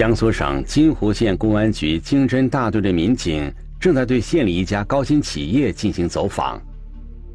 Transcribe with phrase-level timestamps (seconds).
[0.00, 6.58] 江苏省金湖县公安局经侦大队的民警正在对县里一家高新企业进行走访，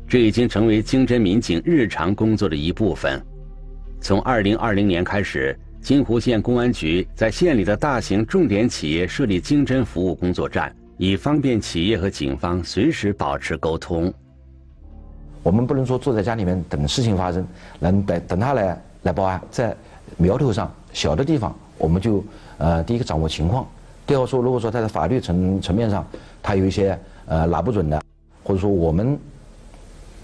[0.07, 3.23] 这已经成为经侦民警日常工作的一部分。
[4.01, 14.11] 从二零二零年开始，金湖县公安局在县里的大型重点企业设立经侦服务工作站，以方便企业和警方随时保持沟通。
[15.43, 19.77] 我们不能说坐在家里面等事情发生，能等等他来来报案，在
[20.17, 22.23] 苗头上小的地方，我们就
[22.57, 23.67] 呃第一个掌握情况，
[24.05, 26.05] 第二说如果说他在法律层层面上
[26.41, 28.01] 他有一些呃拿不准的，
[28.43, 29.17] 或者说我们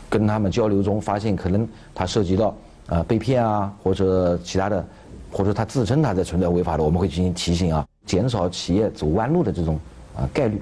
[0.09, 2.55] 跟他们交流中发现可能他涉及到
[2.88, 4.85] 呃被骗啊或者其他的，
[5.31, 9.80] 或者他自称他在存在违法的，我们会进行提醒啊，减少企业走弯路的这种
[10.15, 10.61] 啊概率。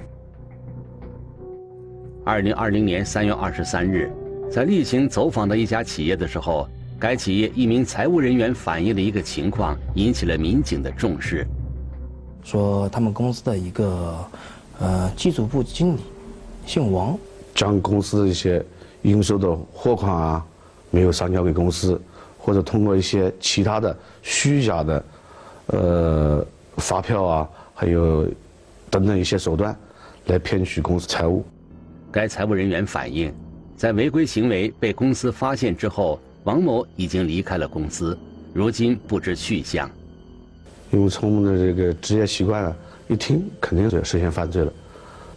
[2.24, 4.10] 二零二零年三月二十三日。
[4.52, 6.68] 在例行走访的一家企业的时候，
[7.00, 11.46] 该企业一名财务人员反映的一个情况引起了民警的重视。
[12.44, 14.18] 说他们公司的一个
[14.78, 16.00] 呃技术部经理
[16.66, 17.18] 姓王，
[17.54, 18.62] 将公司的一些
[19.00, 20.46] 应收的货款啊
[20.90, 21.98] 没有上交给公司，
[22.38, 25.04] 或者通过一些其他的虚假的
[25.68, 28.28] 呃发票啊，还有
[28.90, 29.74] 等等一些手段
[30.26, 31.42] 来骗取公司财务。
[32.12, 33.32] 该财务人员反映。
[33.74, 38.16] 在违规行为被公司发现之后，王某已经离开了公司，
[38.54, 39.90] 如今不知去向。
[40.90, 42.76] 因为从我们的这个职业习惯啊，
[43.08, 44.72] 一听肯定是涉嫌犯罪了。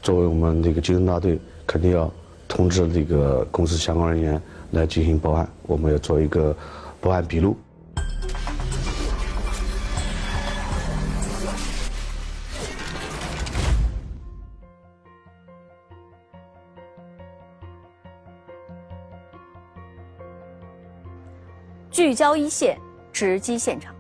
[0.02, 2.12] 作为我们这个经侦大队，肯定要
[2.48, 4.42] 通知这个公司相关人员
[4.72, 6.56] 来进行报案，我们要做一个
[7.02, 7.56] 报案笔录。
[22.04, 22.78] 聚焦一线，
[23.14, 23.96] 直击现场。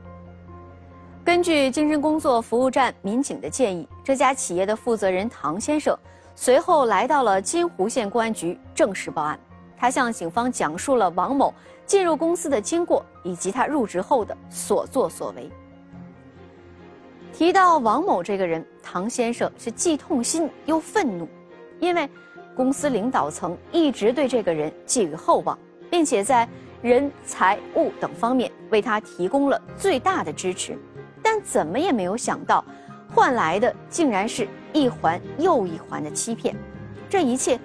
[1.23, 5.97] 根据精神工作服务站民警的建议，这家企业的负责人唐先生
[6.35, 9.39] 随后来到了金湖县公安局正式报案。
[9.77, 11.53] 他向警方讲述了王某
[11.85, 15.49] 进入公司的经过以及他入职后的所作所为。
[17.31, 21.25] 提到王某这个人，唐先生是既痛心又愤怒，
[21.79, 22.09] 因为
[22.53, 25.57] 公司领导层一直对这个人寄予厚望，
[25.89, 26.45] 并且在。
[26.83, 30.77] 人、财物等方面为他提供了最大的支持，
[31.21, 32.63] 但怎么也没有想到，
[33.15, 36.53] 换来的竟然是一环又一环的欺骗。
[37.09, 37.57] 这一切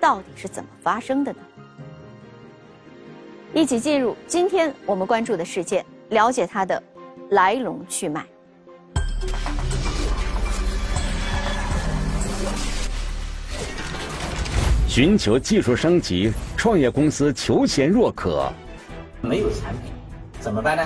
[0.00, 1.38] 到底是怎么发生的呢？
[3.54, 6.82] 一起进入今天我们关注的事件，了解它的
[7.30, 8.26] 来龙去脉。
[14.96, 18.50] 寻求技术升级，创业公司求贤若渴。
[19.20, 19.92] 没有产品，
[20.40, 20.82] 怎么办呢？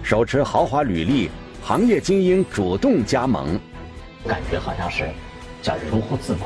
[0.00, 1.28] 手持豪华履历，
[1.60, 3.58] 行业精英主动加盟。
[4.28, 5.08] 感觉好像是
[5.60, 6.42] 叫如虎自猛。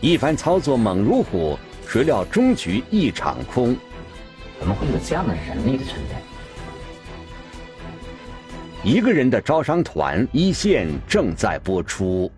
[0.00, 3.76] 一番操作猛如虎，谁料终局一场空。
[4.58, 6.16] 怎么会有这样的人力的存在？
[8.82, 12.28] 一个人的招商团一线正在播出。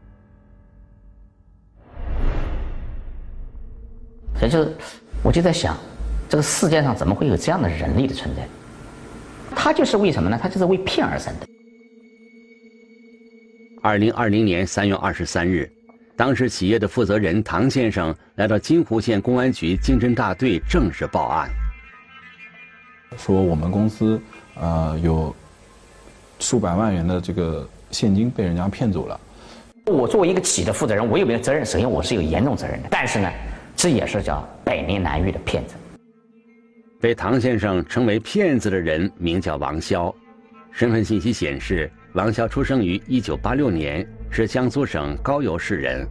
[4.42, 4.68] 所以就，
[5.22, 5.76] 我就在想，
[6.28, 8.42] 这个世界上怎么会有这样的人力的存在？
[9.54, 10.36] 他就是为什么呢？
[10.42, 11.46] 他就是为骗而生的。
[13.82, 15.70] 二零二零年三月二十三日，
[16.16, 21.48] 当时企业的负责人唐先生来到金湖县公安局经侦大队正式报案，
[23.16, 24.20] 说我们公司
[24.56, 25.32] 呃有
[26.40, 29.20] 数百万元的这个现金被人家骗走了。
[29.86, 31.64] 我作为一个企业的负责人，我有没有责任？
[31.64, 33.30] 首先我是有严重责任的，但是呢。
[33.82, 35.74] 这也是叫百年难遇的骗子。
[37.00, 40.14] 被唐先生称为骗子的人名叫王潇，
[40.70, 46.06] 身份信息显示，王潇出生于一九八六年，是江苏省高邮市人。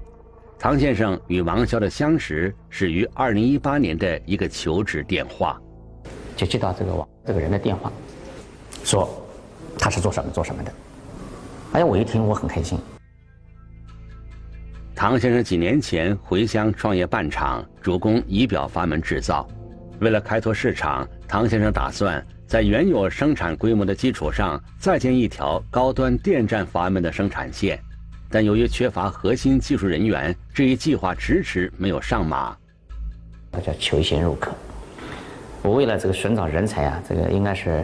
[0.59, 5.57] 唐先生与王潇的相识始于二零一八年的一个求职电话，
[6.35, 7.89] 就接到这个王这个人的电话，
[8.83, 9.09] 说
[9.79, 10.73] 他是做什么做什么的。
[11.71, 12.77] 哎呀，我一听我很开心。
[15.01, 19.47] 唐先生几年前回乡创业办厂，主攻仪表阀门制造。
[19.99, 27.79] 为了开拓市场，唐先生打算在原有生产规模的基础上再建一条高端电站阀门的生产线。
[28.29, 32.55] 但由于缺乏核心技术人员，这一计划迟迟没有上马。
[33.51, 34.51] 那叫求贤若渴。
[35.63, 37.83] 我为了这个寻找人才啊，这个应该是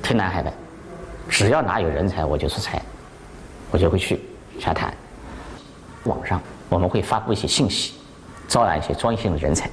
[0.00, 0.52] 天南海北，
[1.28, 2.80] 只要哪有人才，我就出差，
[3.72, 4.20] 我就会去
[4.60, 4.94] 洽谈。
[6.04, 7.94] 网上我们会发布一些信息，
[8.48, 9.70] 招揽一些专业性的人才。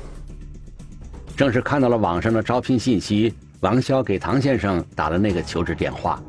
[1.36, 6.22] 正是看到了网上的招聘信息，王潇给唐先生打了那个求职电话。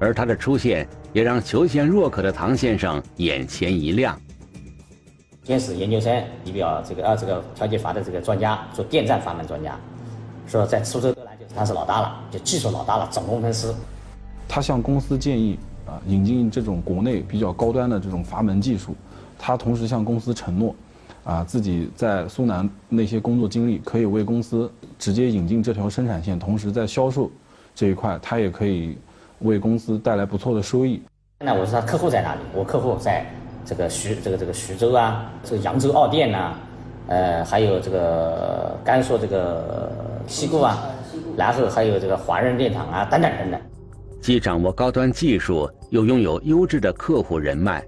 [0.00, 4.18] 而他的出现也让求贤若渴的唐先生眼前一亮。
[5.44, 9.78] 电视研究生，仪表这个啊这个调节阀的这个专家，做电站阀门专家，
[10.48, 13.72] 说在苏州德兰就他是老大了，就技术老大了，总工程师。
[14.48, 18.96] 他向公司建议啊引进这种国内比较高端的这种阀门技术，
[19.38, 20.74] 他同时向公司承诺，
[21.24, 27.30] 啊自己在苏南那些工作经历可以为公司直接引进这条生产线，同时在销售
[27.74, 28.96] 这一块他也可以
[29.40, 31.02] 为公司带来不错的收益。
[31.40, 32.40] 那我说他客户在哪里？
[32.54, 33.26] 我客户在
[33.64, 36.54] 这个徐这个这个徐州啊，这个扬州奥电呐，
[37.08, 39.90] 呃还有这个甘肃这个
[40.26, 40.78] 西固啊，
[41.36, 43.60] 然后还有这个华润电厂啊等等等等。
[44.22, 47.84] 既掌握高端技术，又拥有优质的客户人脉，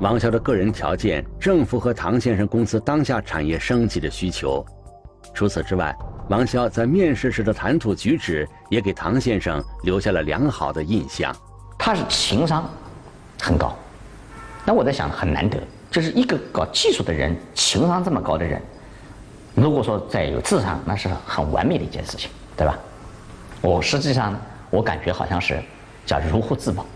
[0.00, 4.64] 王潇的个人条件正符合唐先生公司当下产业升级的需求。
[5.34, 5.92] 除此之外，
[6.28, 11.34] 王潇在面试时的谈吐举止也给唐先生留下了良好的印象。
[11.76, 12.70] 他是情商
[13.40, 13.76] 很高，
[14.64, 15.58] 那我在想很难得，
[15.90, 18.62] 就是一个搞技术的人，情商这么高的人，
[19.54, 22.78] 如果说再有智商，那是很完美的一件事情，对吧？
[23.60, 24.40] 我实际上
[24.70, 25.60] 我感觉好像是。
[26.06, 26.86] 叫如获至宝。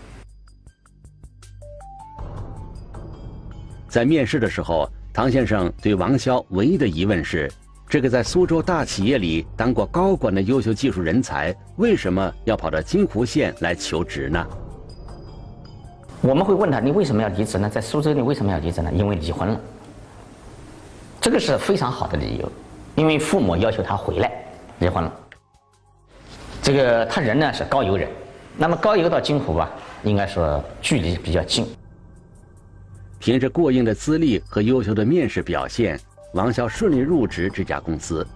[3.93, 7.47] 在面试的时候，唐先生对王潇唯一的疑问是：
[7.87, 14.43] 这个在苏州大企业里当过高管的优秀技术人才，为什么要跑到金湖县来求职呢？
[16.21, 17.69] 我们会问他：你为什么要离职呢？
[17.69, 18.91] 在苏州，你为什么要离职呢？
[18.95, 19.61] 因为离婚了。
[21.21, 22.51] 这个是非常好的理由，
[22.95, 24.31] 因为父母要求他回来，
[24.79, 25.13] 离婚了。
[26.63, 28.09] 这个他人呢是高邮人。
[28.57, 29.69] 那么高邮到金湖吧，
[30.01, 31.67] 应该说距离比较近。
[33.23, 35.97] 凭着过硬的资历和优秀的面试表现，
[36.33, 38.27] 王潇顺利入职这家公司。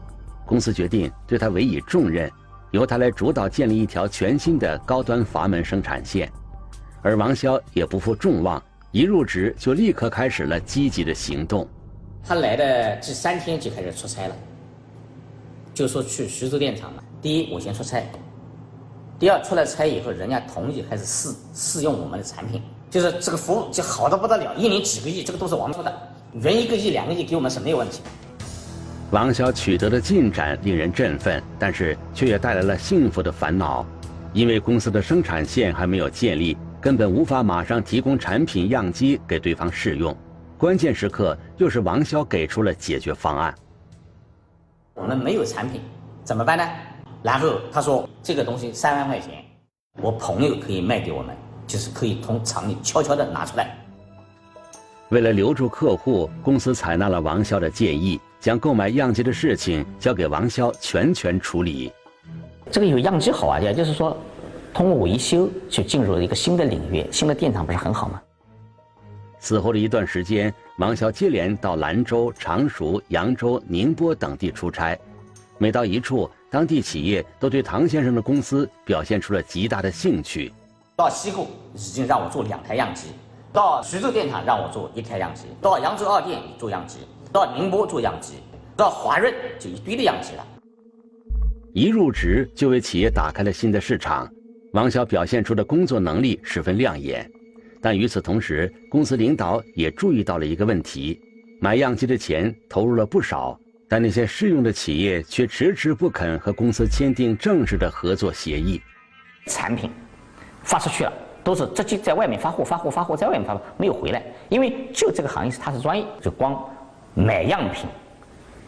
[0.46, 2.32] 公司决定对他委以重任，
[2.72, 6.32] 由他来主导建立一条全新的高端阀门生产线。
[7.02, 8.64] 而王潇也不负众望，
[8.94, 11.68] 一入职就立刻开始了积极的行动。
[12.24, 14.36] 他来的第三天就开始出差了，
[15.74, 17.04] 就说去徐州电厂嘛。
[17.22, 18.02] 第一，我先出差。
[19.20, 25.92] 第二，出来差以后，人家同意开始试试用我们的产品，就是这个服务就好的不得了，一年几个亿，这个都是王说的，
[26.40, 28.02] 人一个亿、两个亿给我们是没有问题。
[29.10, 33.84] 王潇取得的进展令人振奋，但是却也带来了幸福的烦恼，
[34.34, 40.16] 因为公司的生产线还没有建立，根本无法马上提供产品样机给对方试用。
[40.60, 43.56] 关键时刻，又是王潇给出了解决方案。
[44.94, 45.82] 我们没有产品，
[46.24, 46.64] 怎么办呢？
[47.24, 49.44] 然后他说：“这个东西三万块钱，
[50.02, 51.36] 我朋友可以卖给我们，
[51.66, 53.78] 就是可以从厂里悄悄的拿出来。”
[55.10, 61.92] 为了留住客户，公司采纳了王潇的建议，将购买样机的事情交给王潇全权处理。
[62.70, 64.16] 这个有样机好啊，也就是说，
[64.74, 68.22] 通过维修就进入了一个新的领域，新的电厂不是很好吗？
[69.40, 74.98] 此后的一段时间，王潇接连到兰州、常熟、扬州、宁波等地出差，
[75.58, 76.30] 每到一处。
[76.50, 80.52] 当地企业都对唐先生的公司表现出了极大的兴趣。
[80.96, 83.10] 到西固已经让我做两台样机，
[83.52, 87.00] 到徐州电厂让我做一台样机，到扬州二电做样机，
[87.32, 88.36] 到宁波做样机，
[88.76, 90.48] 到华润就一堆的样机了。
[91.74, 94.28] 一入职就为企业打开了新的市场，
[94.74, 97.30] 王晓表现出的工作能力十分亮眼。
[97.80, 101.20] 但与此同时，公司领导也注意到了一个问题：
[101.60, 103.60] 买样机的钱投入了不少。
[103.90, 108.82] 但那些试用的企业却迟迟不肯和公司签订正式的合作协议。
[109.48, 109.90] 产品
[110.64, 111.14] 发出去了，
[111.44, 114.22] 都是直接在外面发货、发货、发货，在外面发，没有回来。
[114.50, 116.62] 因为就这个行业是他是专业，就光
[117.14, 117.90] 买样品、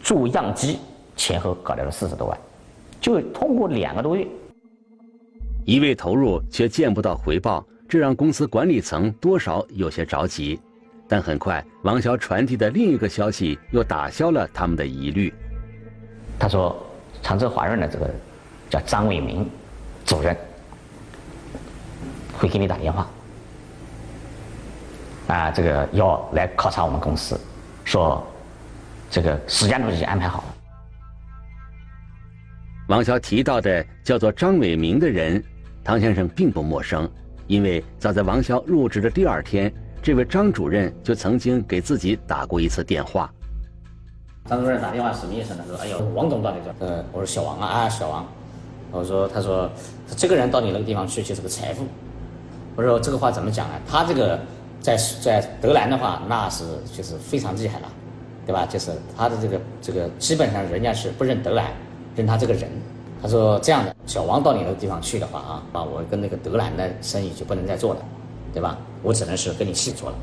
[0.02, 0.78] 做样机
[1.16, 2.38] 前后搞掉了四十多万，
[2.98, 4.26] 就通过两个多月，
[5.66, 10.58] 一味投入却见不到回报，这让公司管理层多少有些着急。
[11.10, 15.34] 但很快，王潇传递的另一个消息又打消了他们的疑虑。
[16.38, 16.80] 他说
[17.20, 18.08] ：“常州华润的这个
[18.70, 19.44] 叫张伟明
[20.04, 20.36] 主任
[22.32, 23.10] 会给你打电话，
[25.26, 27.36] 啊，这个要来考察我们公司，
[27.84, 28.24] 说
[29.10, 30.54] 这个时间都已经安排好了。”
[32.86, 35.42] 王潇提到的叫做张伟明的人，
[35.82, 37.10] 唐先生并不陌生，
[37.48, 39.72] 因为早在王潇入职的第二天。
[40.02, 43.30] 这位张主任就曾经给自己打过一次电话。
[44.48, 45.62] 张主任打电话什么意思呢？
[45.68, 48.26] 说：“哎呦，王总到底在？”呃，我说小王啊，啊，小王。
[48.90, 49.70] 我说：“他说，
[50.16, 51.84] 这个人到你那个地方去就是个财富。”
[52.76, 53.74] 我说：“这个话怎么讲呢？
[53.86, 54.40] 他这个
[54.80, 56.64] 在在德兰的话，那是
[56.96, 57.88] 就是非常厉害了，
[58.46, 58.64] 对吧？
[58.64, 61.66] 就是他的这个这个基本上人家是不认德兰，
[62.16, 62.70] 认他这个人。
[63.20, 68.00] 他说这样的，小王到你那个地方去的话啊，啊，我跟那个德兰的生意就不能再做了，
[68.54, 68.78] 对吧？
[69.02, 70.16] 我只能是跟你细说了。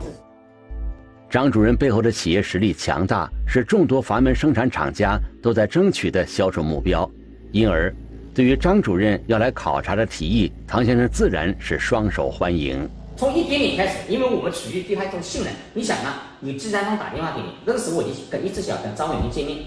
[1.29, 7.10] 张主任背后的企业实力强大，是众多阀门生产厂家都在争取的销售目标，
[7.51, 7.93] 因而，
[8.34, 12.88] 对于张主任要来考察的提议，唐先生自然是双手欢迎。
[13.17, 15.51] 从一点点开始，因为我们处于对他一种信任。
[15.74, 19.57] 你想啊，你第三方打电话给你，那个时候我就跟一直想跟张伟民见面。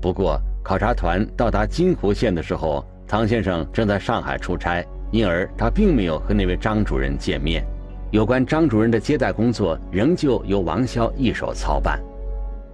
[0.00, 7.64] 不过，考察团到达金湖县的时候，唐先生正在上海出差，因而他并没有和那位张主任见面。
[8.12, 12.00] 有关张主任的接待工作，仍旧由王潇一手操办。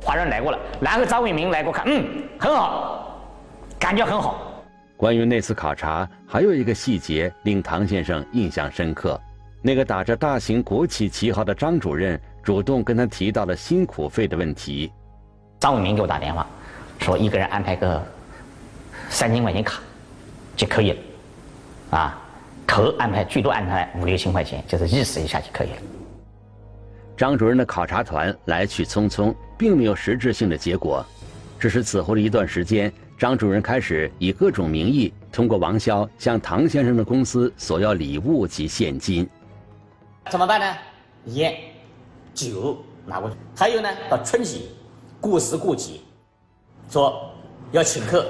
[0.00, 2.04] 华人来过了，然后张伟民来过看，嗯，
[2.38, 3.18] 很好，
[3.78, 4.62] 感觉很好。
[4.96, 9.18] 关于那次考察，还有一个细节令唐先生印象深刻：
[9.62, 14.92] 那个打着大型国企旗号的张主任，主动跟他提到了辛苦费的问题。
[15.58, 16.46] 张伟民给我打电话，
[16.98, 18.00] 说一个人安排个
[19.08, 19.80] 三千块钱卡
[20.54, 20.98] 就可以了，
[21.98, 22.18] 啊。
[22.66, 25.76] 可安排最多安排五六千块钱，就是意思一下就可以了。
[27.16, 31.04] 张主任的考察团来去匆匆，并没有实质性的结果。
[31.58, 39.28] 只是此后的一段时间，张主任开始以各种名义通过王潇向唐先生的公司索要礼物及现金。
[40.30, 40.76] 怎么办呢？
[41.26, 41.54] 烟、
[42.34, 44.62] 酒拿过去，还有呢，到春节
[45.20, 46.00] 过时过节，
[46.88, 47.30] 说
[47.70, 48.26] 要请客，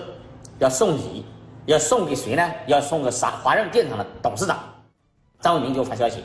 [0.59, 1.25] 要送礼。
[1.67, 2.43] 要送给谁呢？
[2.67, 3.31] 要送给啥？
[3.31, 4.59] 华润电厂的董事长
[5.41, 6.23] 张伟明给我发消息。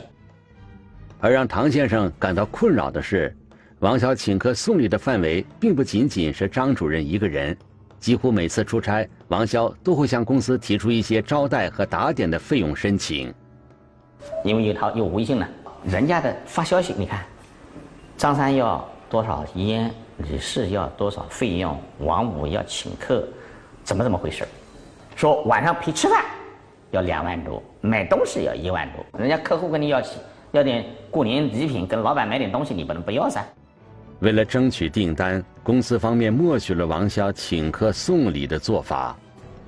[1.20, 3.36] 而让唐先生感到困扰的是，
[3.78, 7.56] 王潇请客送礼的范围并不仅仅是张主任一个人，
[8.00, 13.32] 几乎每次出差，王潇都会向公司提出一些招待和打点的费用申请。
[14.44, 15.46] 因为有他有微信呢，
[15.84, 17.24] 人家的发消息，你看，
[18.16, 23.22] 张三要多少烟，李四要多少费用，王五要请客，
[23.84, 24.44] 怎么怎么回事？
[25.18, 26.24] 说晚上陪吃饭
[26.92, 30.20] 要两万多，买东西要一万多，人家客户跟你要起
[30.52, 33.44] 要点过年礼品，跟老板买点东西，你不能不要噻。
[34.20, 39.16] 为了争取订单，公司方面默许了王潇请客送礼的做法，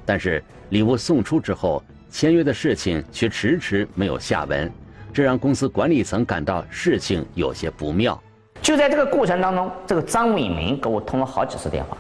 [0.07, 4.73] 但是礼物送出之后，签约的事情却迟迟没有下文，
[5.12, 8.16] 这让公司管理层感到事情有些不妙。
[8.62, 11.99] 就在这个过程当中，这个张伟明给我通了好几次电话。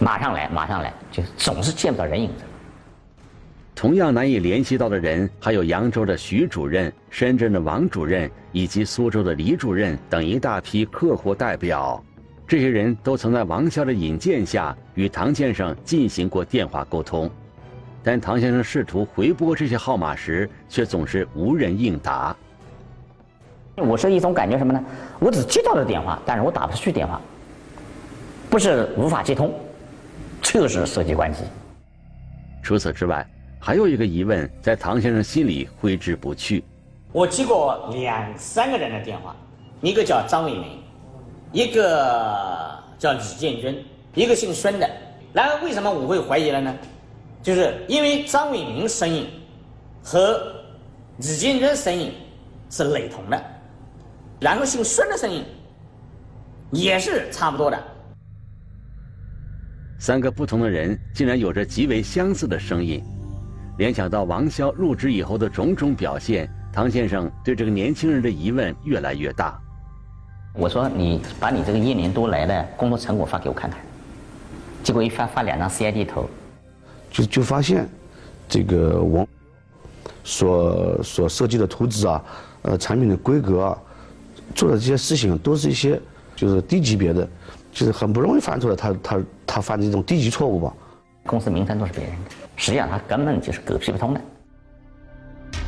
[0.00, 2.44] 马上来，马上来，就总是见不到人影子。
[3.74, 12.02] 同样难以联系到的人，还有扬州的徐主任、深圳的王主任以及苏州的李主任等一大批客户代表。
[12.46, 17.30] 这些人都曾在王潇的引荐下与唐先生进行过电话沟通，
[18.02, 22.34] 但唐先生试图回拨这些号码时，却总是无人应答。
[23.76, 24.82] 我是一种感觉什么呢？
[25.18, 27.20] 我只接到了电话，但是我打不出去电话，
[28.48, 29.52] 不是无法接通。
[30.52, 31.40] 就是设计关机。
[32.62, 36.64] 除此之外，还有一个疑问在唐先生心里挥之不去。
[37.12, 39.34] 我接过两三个人的电话，
[39.82, 40.64] 一个叫张伟民，
[41.52, 43.84] 一个叫李建军，
[44.14, 44.88] 一个姓孙的。
[45.32, 46.74] 然后为什么我会怀疑了呢？
[47.42, 49.28] 就是因为张伟民声音
[50.02, 50.40] 和
[51.18, 52.12] 李建军声音
[52.70, 53.44] 是雷同的，
[54.40, 55.44] 然后姓孙的声音
[56.70, 57.78] 也是差不多的。
[59.98, 63.02] 三个不同的人竟然有着极为相似的声音，
[63.78, 69.58] 联想到王潇入职以后的种种表现，唐先生对这个年轻人的疑问越来越大。
[70.52, 73.80] 我说：“你把你这个一年多来的工作成果发给我看看。”
[74.82, 76.28] 结果一发发两张 CID 图，
[77.10, 77.88] 就就发现，
[78.48, 79.26] 这个王
[80.24, 82.24] 所所设计的图纸啊，
[82.62, 83.78] 呃，产品的规格啊，
[84.54, 86.00] 做的这些事情都是一些
[86.34, 87.28] 就是低级别的。
[87.76, 90.72] 就是很不容易犯错的，他他他犯的这种低级错误吧？
[91.26, 94.20] 公司名称都是别人的，实际上他根本就是狗屁不通的。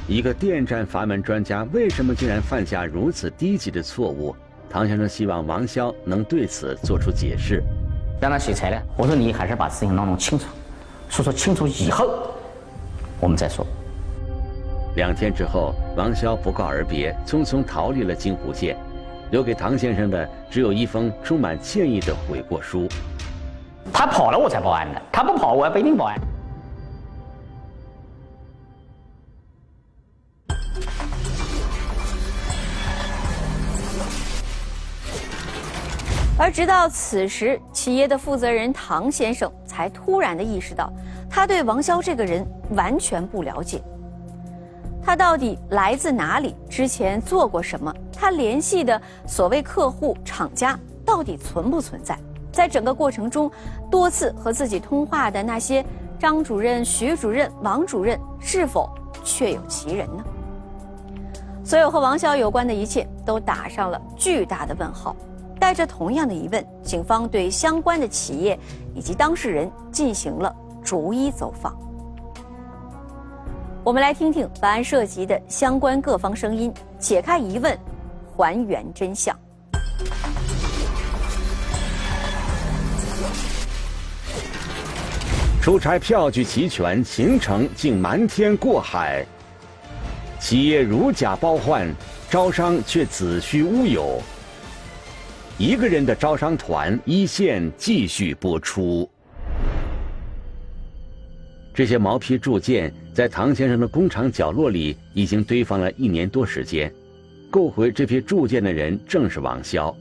[0.06, 4.34] 一个电站阀门专家为什么竟然犯下如此低级的错误？
[4.70, 7.62] 唐先生希望王潇能对此做出解释。
[8.18, 10.46] 让他写材料，我说你还是把事情弄弄清楚，
[11.10, 12.08] 说说清楚以后，
[13.20, 13.66] 我们再说。
[14.96, 18.78] 两天之后，王潇不告而别，匆匆逃离了金湖县。
[19.30, 22.88] 留给唐先生的只有一封充满歉意的悔过书。
[23.92, 25.02] 他跑了，我才报案的。
[25.12, 26.18] 他不跑，我还不一定报案。
[36.40, 40.92] 而直到此时，企业的负责人唐先生才突然的意识到，
[41.28, 43.82] 他对王潇这个人完全不了解。
[45.08, 46.54] 他到底来自哪里？
[46.68, 47.90] 之前做过什么？
[48.12, 52.14] 他联系的所谓客户、厂家到底存不存在？
[52.52, 53.50] 在整个过程中，
[53.90, 55.82] 多次和自己通话的那些
[56.18, 58.90] 张主任、徐主任、王主任是否
[59.24, 60.22] 确有其人呢？
[61.64, 65.16] 所有和王潇有关的一切都打上了巨大的问号。
[65.58, 68.60] 带着同样的疑问，警方对相关的企业
[68.94, 71.74] 以及当事人进行了逐一走访。
[73.88, 77.74] 我们来听听本案涉及的相关各方声音，解开疑问，
[78.36, 79.34] 还原真相。
[85.62, 89.24] 出差票据齐全，行程竟瞒天过海。
[90.38, 91.90] 企业如假包换，
[92.28, 94.20] 招商却子虚乌有。
[95.56, 99.10] 一个人的招商团一线继续播出。
[101.72, 106.88] 这些毛坯铸件在唐先生的工厂角落里已经堆放了一年多时间，
[107.50, 109.92] 购回这批铸件的人正是王潇。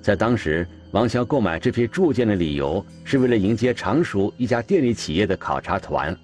[0.00, 6.16] 在当时，王潇购买这批铸件的理由是为了迎接常熟一家电力企业的考察团。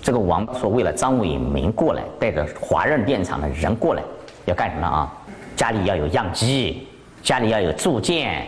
[0.00, 4.04] 这个王说，为了张伟民过来，带着华润电厂的人过来，
[4.46, 5.12] 要干什么啊？
[5.56, 6.86] 家里要有样机，
[7.24, 8.46] 家里要有铸件，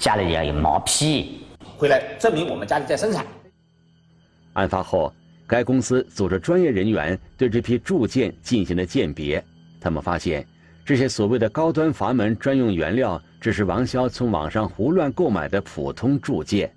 [0.00, 1.38] 家里要有毛坯，
[1.78, 3.24] 回来证明我们家里在生产。
[4.54, 5.12] 案发后，
[5.46, 9.42] 该公司组织专业人员对这批铸件进行了鉴别。
[9.80, 10.46] 他们发现，
[10.84, 16.72] 这些所谓的高端阀门专用原料，只是王潇从网上胡乱购买的普通铸件。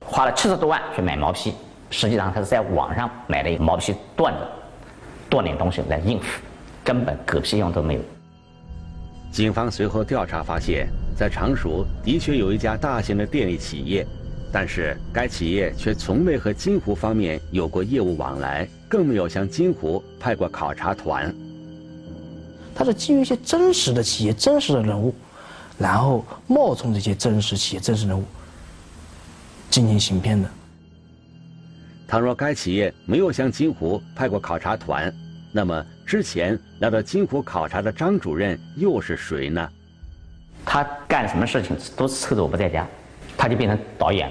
[0.00, 1.52] 花了七十多万去买毛坯，
[1.90, 4.40] 实际上他是在网上买了一个毛坯段子，
[5.28, 6.40] 断点东西来应付，
[6.84, 8.00] 根本狗屁用都没有。
[9.32, 14.06] 警方随后调查发现，在常熟的确有一家大型的电力企业。
[14.50, 21.34] 但是该企业却从未和金湖方面有过业务往来，更没有向金湖派过考察团。
[22.74, 25.14] 他是基于一些真实的企业、真实的人物，
[25.76, 28.24] 然后冒充这些真实企业、真实人物
[29.68, 30.48] 进行行骗的。
[32.06, 35.12] 倘若该企业没有向金湖派过考察团，
[35.52, 39.68] 那么之前来到金湖考察的张主任又是谁呢？
[40.64, 42.86] 他干什么事情都是趁着我不在家。
[43.38, 44.30] 他就变成导演。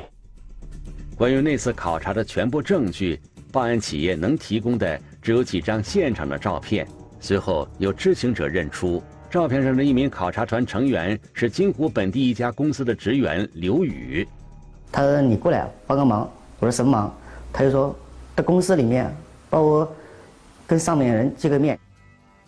[1.15, 3.19] 关于那次考察的全部证据，
[3.51, 6.85] 报案企业能提供的只有几张现场的照片。
[7.19, 14.27] 随后有知情者认出，照片上的一名考察团成员是金湖本地一家公司的职员刘宇。
[14.91, 17.17] 他说：“你过来帮个忙。”我说：“什么忙？”
[17.51, 17.95] 他就说
[18.35, 19.11] ：“在公司里面
[19.49, 19.91] 帮我
[20.67, 21.79] 跟上面人见个面。”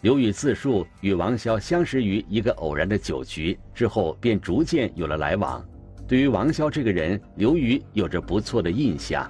[0.02, 5.66] 刘宇自述与王潇相识于一个偶然的酒局，之后便逐渐有了来往。
[6.10, 9.30] 对于王潇这个人，刘宇有着不错的印象。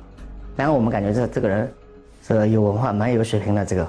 [0.55, 1.69] 然后我们感觉这这个人
[2.25, 3.85] 是有文化、蛮有水平的这个，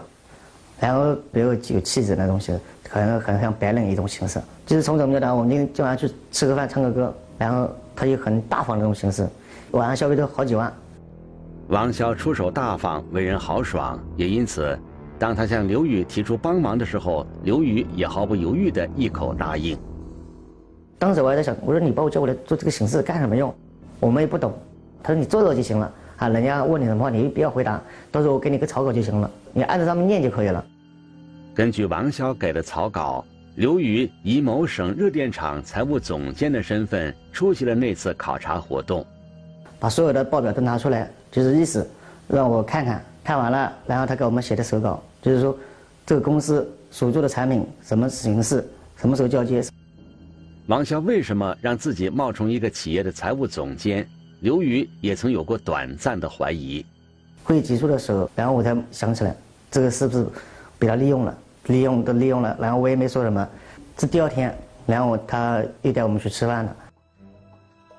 [0.80, 4.40] 然后比较有气质那东西，可能很像白领一种形式。
[4.66, 9.24] 就是从怎么讲，我们今晚上去吃个饭、唱个歌，然后他就很大方的那种形式，
[9.70, 10.72] 晚上消费都好几万。
[11.68, 14.76] 王潇出手大方，为人豪爽，也因此，
[15.16, 19.78] 当他向刘宇提出帮忙的时候，刘宇也毫不犹豫地一口答应。
[21.00, 23.52] 当时我还在想，我说你把我叫过来做这个形式干什么用？
[24.00, 24.52] 我们也不懂。
[25.02, 27.80] 他说你做做就行了啊，人家问你什么话你不要回答，
[28.12, 30.62] 到时候我给你个草稿就行了，你按照上面念就可以了。
[31.54, 39.02] 根据王潇给的草稿，刘宇以某省热电厂财务总监的身份出席了那次考察活动，
[39.78, 41.88] 把所有的报表都拿出来，就是意思
[42.28, 45.56] 让我看看，看完了，然后他给我们写的手稿，就是说
[46.04, 48.62] 这个公司所做的产品什么形式，
[48.96, 49.64] 什么时候交接。
[50.70, 54.08] 王潇为什么让自己冒充一个企业的财务总监？
[54.38, 56.86] 刘宇也曾有过短暂的怀疑。
[57.42, 59.34] 会议结束的时候，然后我才想起来，
[59.68, 60.24] 这个是不是
[60.78, 61.36] 被他利用了？
[61.66, 63.48] 利用都利用了，然后我也没说什么。
[63.96, 64.56] 这第二天，
[64.86, 66.76] 然后他又带我们去吃饭了。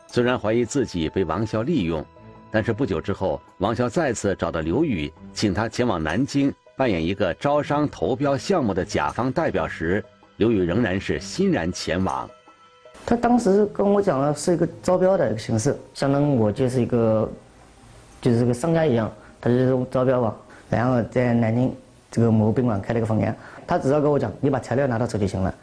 [0.08, 2.02] 虽然怀疑自己被王潇利用，
[2.50, 10.02] 但是不久之后，王潇再次找到刘宇，请他前往南京扮演一个招商投标项目的甲方代表时，
[10.38, 12.30] 刘宇仍然是欣然前往。
[13.06, 17.30] 他当时跟我讲了是一个招标的一个形式，相当于我就是一个，
[18.22, 20.36] 就是个商家一样，他就是招标吧。
[20.70, 21.76] 然后在南京
[22.10, 23.36] 这个某宾馆开了个房间，
[23.68, 25.54] 他只要跟我讲，你把材料拿到手就行了。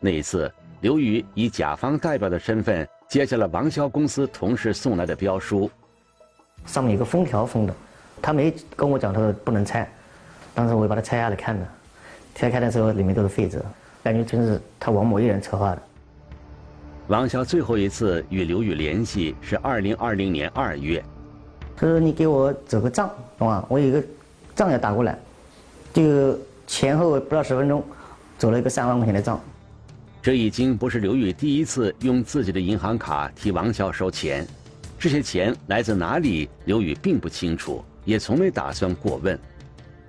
[0.00, 5.70] 那一次，刘宇以甲方代表的身份接下了王潇公司同事送来的标书，
[6.66, 7.74] 上面有个封条封的，
[8.20, 9.88] 他没跟我讲他说不能拆，
[10.54, 11.64] 当时我把它拆下来看的，
[12.34, 13.62] 拆开的时候里面都是废纸，
[14.02, 15.82] 感觉真是他王某一人策划的。
[17.08, 21.02] 王潇最后一次与刘宇联系是二零二零年二月。
[21.76, 23.64] 他说：“你给我走个账，懂吗？
[23.68, 24.02] 我有一个
[24.54, 25.18] 账要打过来，
[25.92, 27.82] 就前后不到十分钟，
[28.38, 29.40] 走了一个三万块钱的账。”
[30.22, 34.46] 这已经不是刘宇第一次用自己的银行卡替王潇收钱。
[34.96, 39.36] 这些钱来自哪里，刘宇并不清楚，也从没打算过问。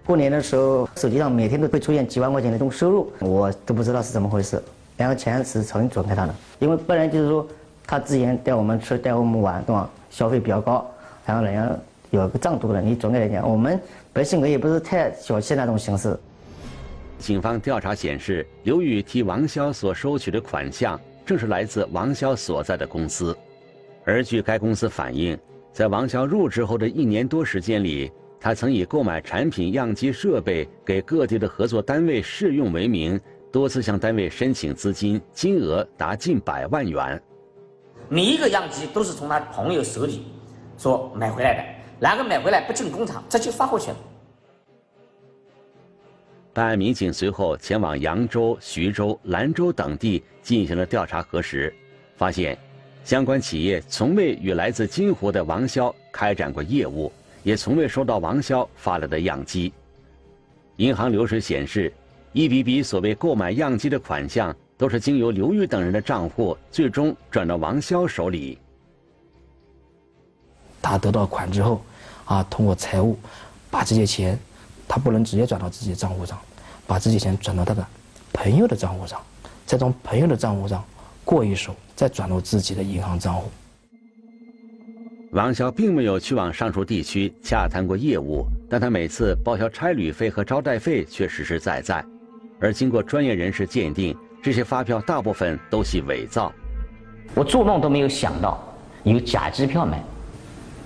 [0.05, 4.61] 过年的时候，手机上每天都会出现几万块钱的这种收入，我都不知道是怎么回事。
[4.95, 7.47] 然后钱是从转给他的，因为不然就是说
[7.85, 9.89] 他之前带我们吃、带我们玩，对吧？
[10.09, 10.89] 消费比较高，
[11.25, 11.75] 然后人家
[12.11, 13.79] 有个账多的，你转给人家，我们
[14.13, 16.17] 本性格也不是太小气那种形式。
[17.17, 23.35] 警方调查显示，刘宇替王潇所收取的款项，正是来自王潇所在的公司。
[24.05, 25.37] 而据该公司反映，
[25.71, 33.19] 在王潇入职后的一年多时间里，他曾以购买产品样机设备给各地的合作单位试用为名，
[33.53, 37.21] 多次向单位申请资金，金额达近百万元。
[38.09, 40.25] 每一个样机都是从他朋友手里
[40.75, 41.63] 说买回来的，
[41.99, 43.97] 然后买回来不进工厂，直接发货去了。
[46.51, 51.71] 办案民警随后前往扬州、徐州、兰州等地进行了调查核实，
[52.15, 52.57] 发现。
[53.03, 57.11] 相关企业从未与来自金湖的王潇开展过业务，
[57.43, 59.71] 也从未收到王潇发来的样机。
[60.77, 61.93] 银行流水显示，
[62.33, 68.57] 一笔笔所谓购买样机的款项，都是经由刘玉等人的账户最终转到王潇手里。
[70.81, 71.81] 他得到款之后，
[72.25, 73.17] 啊，通过财务
[73.71, 74.37] 把这些钱，
[74.87, 76.37] 他不能直接转到自己的账户上，
[76.85, 77.87] 把这些钱转到他的
[78.33, 79.21] 朋友的账户上，
[79.65, 80.83] 再从朋友的账户上
[81.23, 81.73] 过一手。
[81.95, 83.51] 再转入自己的银行账户。
[85.31, 92.03] 王潇并没有去往上述地区洽谈过业务，但他每次报销差旅费和招待费却实实在在。
[92.63, 96.49] 而经过专业人士鉴定，这些发票大部分都系伪造。
[97.35, 98.57] 我做梦都没有想到
[99.03, 100.01] 有假机票买。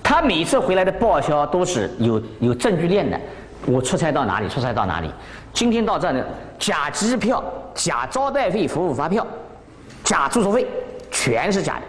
[0.02, 3.20] 他每次回来的报销都是有有证据链的。
[3.64, 5.08] 我出差到哪里，出差到哪里。
[5.52, 6.24] 今天到这呢，
[6.58, 7.44] 假机票、
[7.76, 9.24] 假招待费、服务发票、
[10.02, 10.66] 假住宿费。
[11.12, 11.86] 全是假的，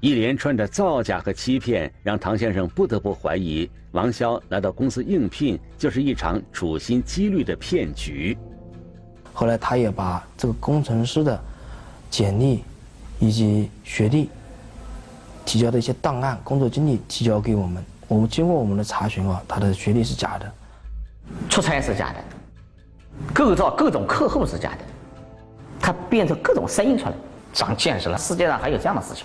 [0.00, 8.36] 一连串的造假和欺骗，让唐先生不得不怀疑王潇来到公司应聘就是一场处心积虑的骗局。
[9.38, 11.40] 后来，他也把这个工程师的
[12.10, 12.64] 简历
[13.20, 14.28] 以及学历
[15.44, 17.80] 提交的一些档案、工作经历提交给我们。
[18.08, 20.52] 我们经过我们的查询啊，他的学历是假的，
[21.48, 22.16] 出差是假的，
[23.32, 24.78] 构造各种客户是假的，
[25.78, 27.12] 他变成各种声音出来。
[27.52, 29.24] 长见识了，世界上还有这样的事情。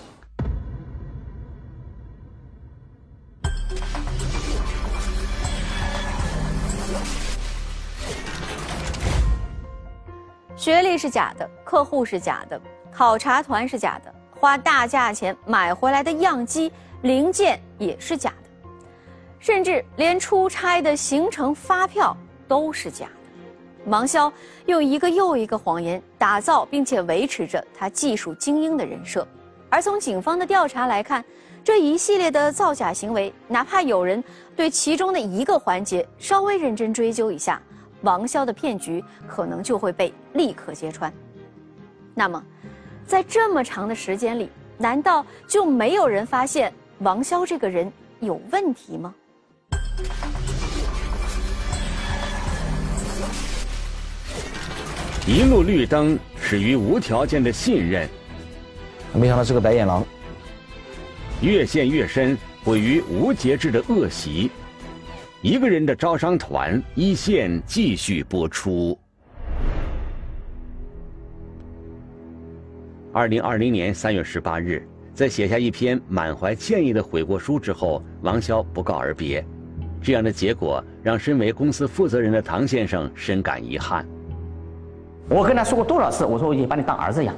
[10.64, 12.58] 学历是假的，客户是假的，
[12.90, 16.72] 考察团是假的，花大价钱买回来的样机
[17.02, 18.70] 零件也是假的，
[19.40, 22.16] 甚至连出差的行程发票
[22.48, 23.92] 都是假的。
[23.92, 24.32] 王潇
[24.66, 29.28] 用一个又一个谎言打造并且维持着他技术精英的人设，
[29.70, 31.22] 而从警方的调查来看，
[31.62, 34.24] 这一系列的造假行为，哪怕有人
[34.56, 37.62] 对其中的一个环节稍微认真追究一下，
[38.04, 41.12] 王潇的骗局可能就会被立刻揭穿。
[42.14, 42.42] 那么，
[43.06, 49.14] 在这么长的时间里，难道就没有人发现王潇这个人有问题吗？
[55.26, 58.08] 一路绿灯始于无条件的信任，
[59.14, 60.06] 没想到是个白眼狼。
[61.42, 64.52] 越陷越深，毁于无节制的恶习。
[65.44, 68.98] 一个人的招商团一线继续播出。
[73.12, 79.46] 二零二零年三月十八日，在写下一篇满怀歉意的悔过书之后，王潇不告而别。
[80.02, 84.06] 这样的结果让身为公司负责人的唐先生深感遗憾。
[85.28, 87.36] 我跟他说过多少次，我说我已经把你当儿子养，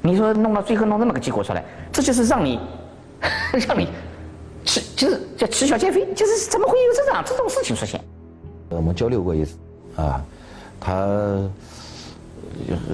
[0.00, 2.60] 你说弄到最后弄那么个结果出来，这就是让你，
[3.66, 3.88] 让你，
[4.64, 8.00] 吃就是叫啼笑皆非，就是怎么会有这种这种事情出现？
[8.68, 9.56] 我们交流过一次，
[9.96, 10.24] 啊，
[10.80, 11.06] 他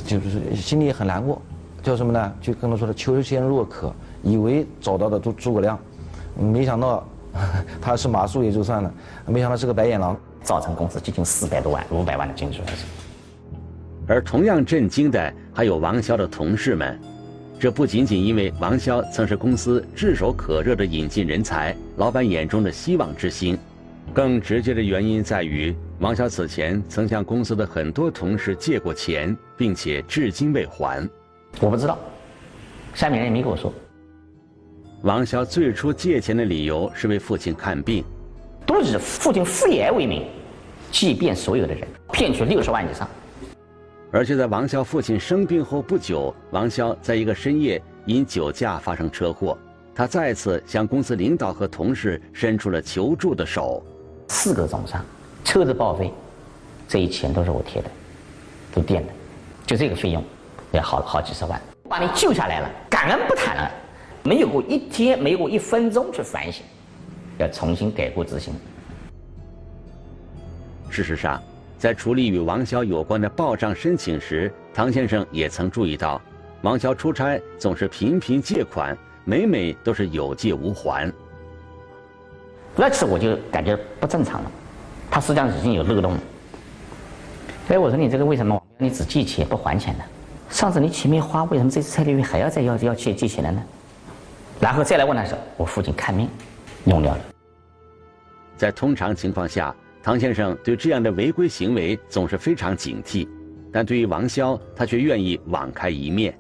[0.07, 1.41] 就是心里很难过，
[1.83, 2.33] 叫什么呢？
[2.41, 5.79] 就跟他说的求贤若渴，以为找到的诸诸葛亮，
[6.37, 7.07] 没想到
[7.81, 8.93] 他是马谡也就算了，
[9.27, 12.85] 没想到是个白眼狼，造成公司接近四百多万、五百万的经济损失。
[14.09, 16.99] 而同样震惊的还有王潇的同事们，
[17.61, 23.59] 这不仅仅因为王潇曾是公司炙手可热的引进人才，老板眼中的希望之星，
[24.15, 31.09] 更直接的原因在于王潇此前曾向公司的很多同事借过钱，并且至今未还。
[31.61, 31.99] 我不知道，
[32.95, 33.75] 下面人也没跟我说。
[35.03, 38.05] 王潇最初借钱的理由是为父亲看病，
[38.65, 40.25] 都以父亲肺癌为名，
[40.93, 43.09] 借遍所有的人，骗取六十万以上。
[44.11, 49.57] 而就在王潇父亲生病后不久，王潇在一个深夜因酒驾发生车祸，
[49.95, 53.83] 他再次向公司领导和同事伸出了求助的手。
[54.29, 55.05] 四个重伤，
[55.45, 56.11] 车子报废，
[56.89, 57.91] 这一钱都是我贴的，
[58.75, 59.13] 都垫的，
[59.67, 60.25] 就这个费用，
[60.73, 63.71] 要好好几十万，把你救下来了，感恩不谈了，
[64.23, 66.65] 没有过一天，没有过一分钟去反省，
[67.39, 68.55] 要重新改过自新。
[70.89, 71.43] 事实上，
[71.79, 76.21] 在处理与王潇有关的报账申请时，唐先生也曾注意到，
[76.63, 81.11] 王潇出差总是频频借款，每每都是有借无还。
[82.75, 84.51] 那次我就感觉不正常了，
[85.09, 86.21] 他实际上已经有漏洞了。
[87.69, 90.05] 哎，我说你这个为什么你只借钱不还钱呢？
[90.51, 93.63] 上次你前面花，为什么这次蔡丽云还要再要要借借钱了呢？
[94.59, 96.29] 然后再来问他说，我父亲看病
[96.87, 97.21] 用掉了。
[98.57, 99.73] 在通常情况下，
[100.09, 103.29] 唐先生对这样的违规行为总是非常警惕，
[103.71, 106.35] 但对于王潇，他却愿意网开一面。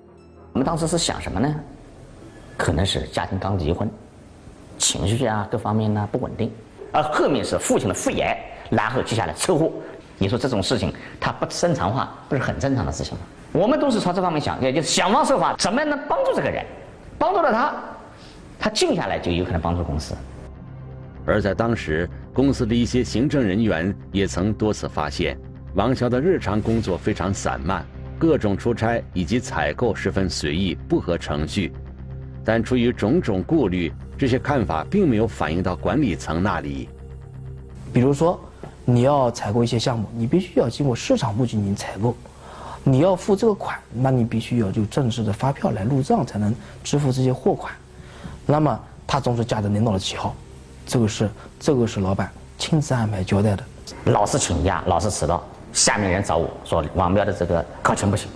[0.55, 1.55] 我们当时是想什么呢？
[2.57, 3.87] 可能是家庭刚离婚，
[4.79, 6.51] 情绪啊各方面呢不稳定，
[6.93, 8.35] 而后面是父亲的肺炎，
[8.71, 9.71] 然后接下来车祸。
[10.17, 13.25] 你说这种事情他不正常化，不是很正常的事情吗？
[13.53, 16.65] 我们都是朝这方面想，也就是想方设法，怎么样能帮助这个人，
[17.19, 17.75] 帮助了他，
[18.59, 20.15] 他静下来就有可能帮助公司。
[21.27, 25.37] 而在当时，公司的一些行政人员也曾多次发现，
[25.75, 27.85] 王潇的日常工作非常散漫，
[28.17, 31.73] 各种出差以及采购十分随意，不合程序。
[32.45, 36.89] 但出于种种顾虑，这些看法并没有反映到管理层那里。
[37.93, 38.39] 比如说，
[38.85, 42.17] 你要采购一些项目，你必须要经过市场部进行采购，
[42.85, 47.75] 你要付这个款，那你必须要就正式的发票来入账，才能支付这些货款。
[48.47, 50.37] 那么他总是夹着领导的旗号。
[50.89, 53.63] 这个是这个是老板亲自安排交代的，
[54.07, 55.45] 老是请假，老是迟到。
[55.71, 58.27] 下面人找我说王彪的这个课程不行，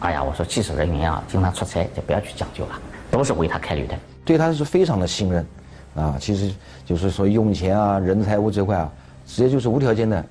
[0.00, 2.72] 哎呀，我说技术人员啊，经常出差就不要去讲究了，
[3.12, 3.96] 都是为他开绿灯。
[4.24, 5.46] 对他是非常的信任，
[5.94, 6.52] 啊，其实
[6.84, 8.90] 就是说用钱啊、人财物这块啊，
[9.24, 10.24] 直接就是无条件的，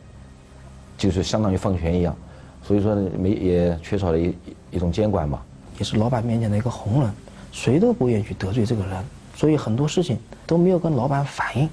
[0.98, 2.14] 就是相当于放权一样。
[2.62, 4.36] 所以说没也缺少了一
[4.72, 5.42] 一种监管嘛，
[5.80, 7.14] 也是老板面前的一个红人，
[7.54, 9.06] 谁都不愿意去得罪这个人。
[9.44, 11.70] 所以很多事情都没有跟老板反映。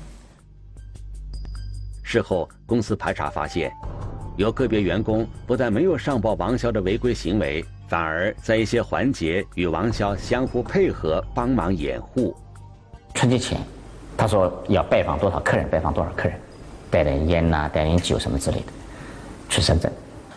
[2.02, 3.72] 事后，公司排查发现，
[4.36, 12.36] 有个别员工不但没有上报王潇的违规行为，反而在一些环节与王潇相互配合，帮忙掩护。
[13.14, 13.60] 春节前，
[14.16, 16.36] 他说要拜访多少客人，拜访多少客人，
[16.90, 18.72] 带点烟呐，带点酒什么之类的，
[19.48, 19.92] 去深圳，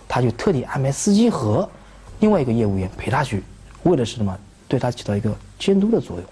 [0.07, 1.67] 他就特地安排司机和
[2.19, 3.41] 另外一个业务员陪他去，
[3.81, 4.37] 为的是什么？
[4.67, 6.25] 对他起到一个监督的作用。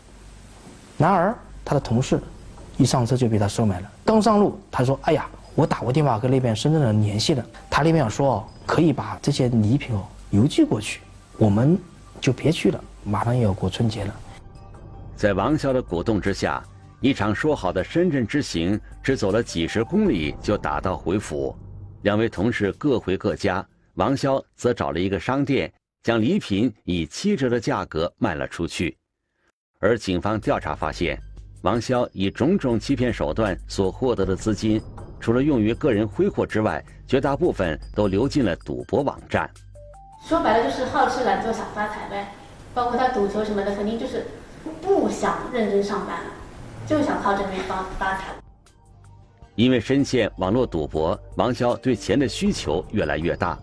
[1.02, 1.36] 然而，
[1.66, 2.22] 他的同事
[2.78, 3.92] 一上车就被他收买了。
[4.06, 11.02] 刚上路，他说：“哎呀，我打过电话跟那边深圳的人联系了，他那边说可以把这些礼品哦邮寄过去，
[11.40, 11.76] 我们
[12.20, 14.16] 就别去了，马上又要过春节了。”
[15.18, 16.64] 在王潇的鼓动之下，
[17.00, 21.56] 一场说好的深圳之行只走了几十公里就打道回府，
[22.04, 28.96] 两位同事各回各家，王潇则找了一个商店，将礼品以七折的价格卖了出去。
[29.82, 31.20] 而警方调查发现，
[31.64, 34.80] 王潇以种种欺骗手段所获得的资金，
[35.20, 39.50] 除了用于个人挥霍之外，绝大部分都流进了赌博网站。
[40.28, 42.28] 说白了就是好吃懒做想发财呗，
[42.76, 44.28] 包括他赌球什么的，肯定就是
[44.84, 46.30] 不想认真上班了，
[46.86, 48.26] 就想靠这边发发财。
[49.56, 53.58] 因为深陷网络赌博，王潇对钱的需求越来越大。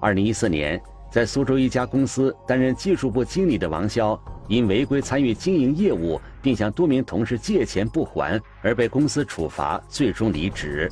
[0.00, 0.80] 二零一四年，
[1.12, 4.18] 在苏州一家公司担任技术部经理的王潇。
[4.48, 10.90] 因违规参与经营业务，并向多名同事借钱不还，而被公司处罚，最终离职。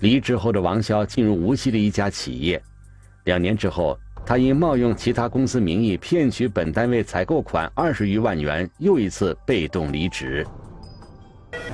[0.00, 2.60] 离职后的王潇进入无锡的一家企业，
[3.24, 3.96] 两年之后，
[4.26, 10.44] 他因冒用其他公司名义骗取本单位采购款二十余万元，又一次被动离职。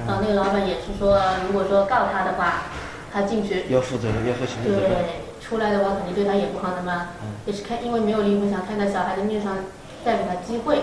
[0.07, 2.63] 然后那个老板也是说，如果说告他的话，
[3.11, 4.91] 他进去要负责任，要负刑事责任。
[4.91, 5.05] 对，
[5.45, 7.09] 出来的话肯定对他也不好的嘛。
[7.45, 9.57] 也是看，因为没有离婚，想看在小孩的面上。
[10.05, 10.83] 再给他机会，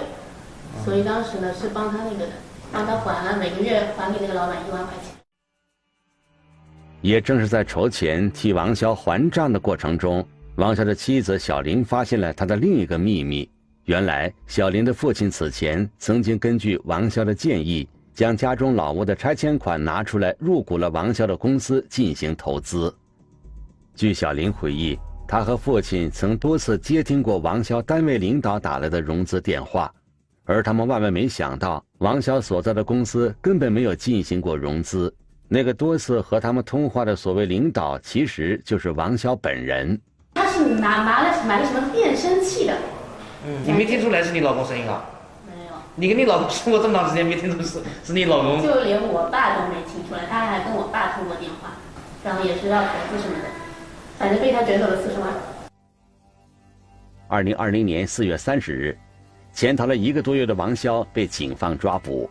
[0.84, 2.32] 所以当时呢是帮他那个的，
[2.72, 5.14] 帮他还了每个月还给那个老板一万块钱。
[7.02, 13.48] 也正是在筹钱替王潇还账的过程中，王潇的妻子小林发现了他的另一个秘密。
[13.86, 22.92] 原来，小林的父亲此前曾经根据王潇的建议，将家中老屋的拆迁款拿出来入股了王潇的公司进行投资。
[23.96, 24.98] 据小林回忆。
[25.28, 29.90] 他和父亲曾多次接听过王潇单位领导打来的融资电话，
[30.44, 35.14] 而他们万万没想到，王潇所在的公司根本没有进行过融资。
[35.48, 39.98] 那个多次和他们通话的所谓领导，其实就是王潇本人。
[40.34, 42.74] 他是拿拿了买了什么变声器的？
[43.46, 45.06] 嗯，你没听出来是你老公声音啊？
[45.46, 45.72] 没有。
[45.96, 48.62] 你跟你老公生活这么长时间没听出是是你老公？
[48.62, 51.72] 就连我爸都没听出来，他还跟我爸通过电话，
[52.26, 53.48] 然后也是要投资什么的，
[54.22, 55.34] 反正被他卷走了四十万。
[57.28, 58.96] 二零二零年四月三十日，
[59.52, 62.30] 潜逃了一个多月的王潇被警方抓捕。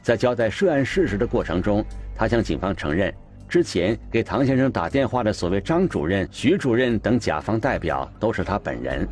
[0.00, 1.84] 在交代涉案事实的过程中，
[2.16, 3.14] 他向警方承认，
[3.46, 9.06] 之前给唐先生打电话的所谓张主任、徐主任等甲方代表都是他本人。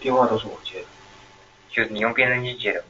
[0.00, 0.86] 电话都是我接的，
[1.68, 2.82] 就是你用变声器接的，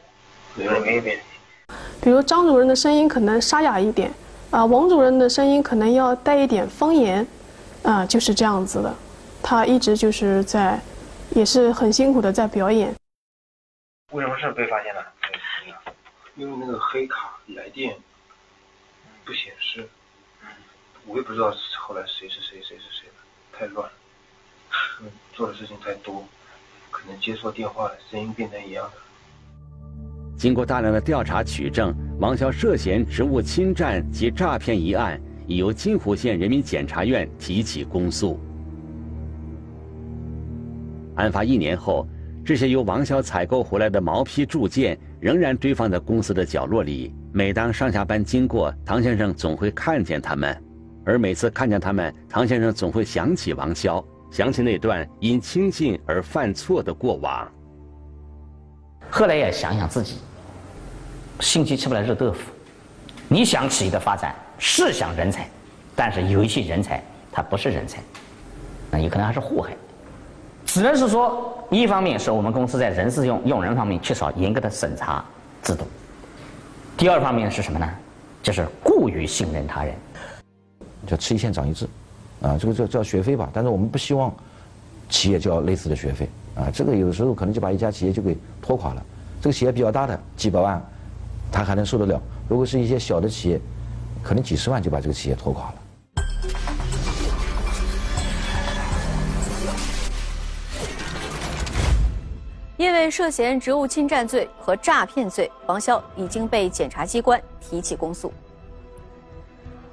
[0.55, 1.75] 没有没有变声器。
[2.01, 4.09] 比如张主任的声音可能沙哑一点，
[4.53, 7.27] 啊，王主任的声音可能要带一点方言，
[7.83, 8.95] 啊，就是这样子的。
[9.43, 10.79] 他一直就是在，
[11.31, 12.95] 也是很辛苦的在表演。
[14.13, 15.03] 为什么是被发现了？
[16.35, 17.97] 因为那个黑卡来电
[19.25, 19.89] 不显示，
[21.07, 23.15] 我也不知道后来谁是谁谁是谁了，
[23.59, 23.93] 太乱了。
[25.01, 26.23] 嗯，做的事情太多，
[26.91, 28.93] 可能接错电话了，声音变成一样的。
[30.37, 38.41] 经过大量的调查取证，王潇涉嫌职务侵占及诈骗一案，已由金湖县人民检察院提起公诉。
[41.15, 42.09] 案发一年后，
[42.45, 47.15] 这些由王潇采购回来的毛坯铸件仍然堆放在公司的角落里。
[47.33, 50.61] 每当上下班经过，唐先生总会看见他们，
[51.05, 57.49] 而每次看见他们，唐先生总会想起王潇，想起那段因轻信而犯错的过往。
[59.15, 60.17] 后来也想想自己，
[61.41, 62.51] 心急吃不来热豆腐。
[63.29, 65.47] 你想企业的发展是想人才，
[65.95, 67.99] 但是有一些人才他不是人才，
[68.91, 69.77] 那有可能还是祸害。
[70.65, 75.23] 只能是说，一方面是我们公司在人事用用人方面缺少严格的审查
[75.63, 75.85] 制度；
[76.97, 77.87] 第二方面是什么呢？
[78.43, 79.95] 就是过于信任他人。
[81.07, 81.87] 叫吃一堑长一智，
[82.41, 83.51] 啊，这个叫叫学费吧。
[83.53, 84.35] 但是我们不希望
[85.11, 89.03] 企业交类似的学费，啊，这个有时候可能就把一家企业就给拖垮了。
[89.41, 90.81] 这个企业比较大的几百万，
[91.51, 93.61] 他还能受得了；如果是一些小的企业，
[94.23, 95.75] 可能几十万就把这个企业拖垮了。
[102.77, 108.33] 因为涉嫌职务侵占罪和诈骗罪，王潇已经被检察机关提起公诉。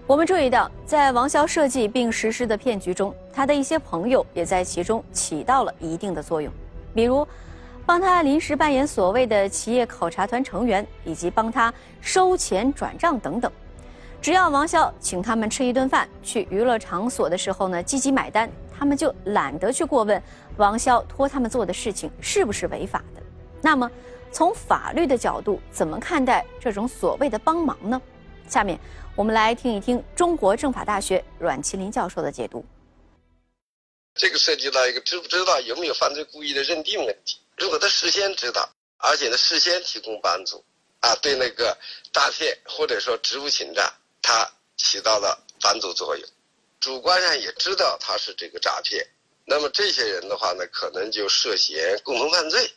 [0.09, 6.51] 我们注意到，在王潇设计并实施的骗局中，他的一些朋友也在其中起到了一定的作用，
[6.95, 7.27] 比如
[7.85, 13.51] 帮他临时扮演所谓的企业考察团成员，以及帮他收钱转账等等。
[14.19, 20.19] 只要王潇请他们吃一顿饭、去娱乐场所的时候呢，积极买单，他们就懒得去过问。
[20.57, 23.21] 王潇托他们做的事情是不是违法的？
[23.61, 23.87] 那么，
[24.31, 28.01] 从法律的角度，怎么看待这种所谓的帮忙呢？
[28.47, 28.79] 下面
[29.15, 32.65] 我们来听一听中国政法大学阮麒麟教授的解读。
[34.15, 37.37] 这个涉及到一个知不知道有没有犯罪故意的认定问题。
[37.57, 40.63] 如果他事先知道，而且呢事先提供帮助，
[40.99, 41.77] 啊，对那个
[42.13, 43.91] 诈骗或者说职务侵占，
[44.21, 46.29] 他起到了帮助作用。
[46.79, 49.05] 主观上也知道他是这个诈骗。
[49.45, 52.71] 那么这些人的话呢，可能就涉嫌共同犯罪。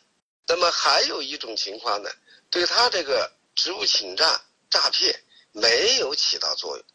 [0.47, 2.09] 那么还有一种情况呢，
[2.49, 5.17] 对他这个职务侵占、诈骗
[5.53, 6.85] 没有起到作用，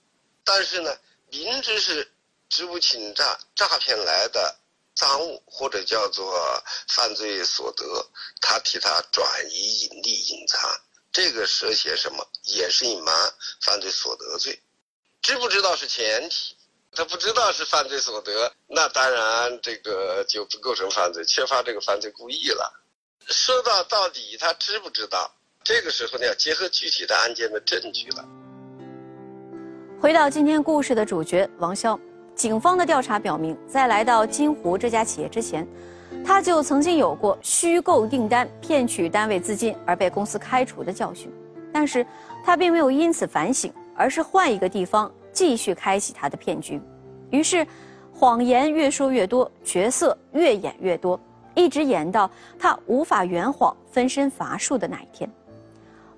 [0.44, 0.94] 但是呢，
[1.30, 2.12] 明知是
[2.50, 4.58] 职务侵占、诈骗来的
[4.94, 7.84] 赃物或者叫做犯罪所得，
[8.40, 10.80] 他替他转移、隐匿、隐藏，
[11.12, 12.28] 这个涉嫌什么？
[12.42, 14.60] 也是隐瞒犯罪所得罪。
[15.22, 16.56] 知不知道是前提。
[16.90, 22.72] 他不知道是犯罪所得，那当然这个就不构成犯罪，缺乏这个犯罪故意了。
[23.28, 25.30] 说到到底，他知不知道？
[25.62, 28.24] 这个时候呢，要结合具体的案件的证据了。
[30.00, 31.98] 回到今天故事的主角王潇，
[32.36, 35.66] 警方的调查表明，在来到金湖这家企业之前，
[36.24, 41.28] 他就曾经有过虚构订单、骗取单位资金而被公司开除的教训。
[41.72, 42.06] 但是，
[42.44, 45.10] 他并没有因此反省，而是换一个地方。
[45.32, 46.80] 继续开启他的骗局，
[47.30, 47.64] 于是
[48.12, 51.20] 谎言越说越多，角色越演越多，
[51.54, 52.28] 一直演到
[52.58, 55.30] 他无法圆谎、分身乏术的那一天。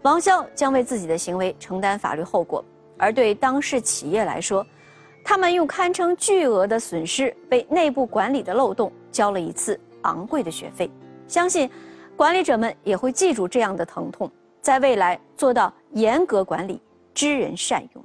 [0.01, 2.65] 王潇将为自己的行为承担法律后果，
[3.01, 4.65] 而对当事企业来说，
[5.25, 10.91] 他们用堪称巨额的损失为内部管理的漏洞交了一次昂贵的学费。
[11.27, 11.69] 相信
[12.17, 14.31] 管理者们也会记住这样的疼痛，
[14.61, 16.83] 在未来做到严格管理、
[17.15, 18.05] 知人善用。